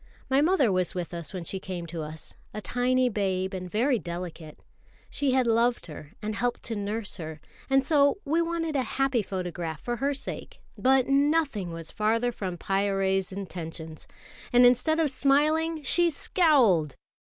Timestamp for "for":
9.79-9.97